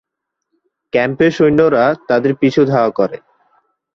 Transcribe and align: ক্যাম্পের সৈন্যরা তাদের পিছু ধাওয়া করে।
ক্যাম্পের 0.93 1.31
সৈন্যরা 1.31 1.83
তাদের 2.09 2.31
পিছু 2.35 2.61
ধাওয়া 2.65 2.91
করে। 2.91 3.17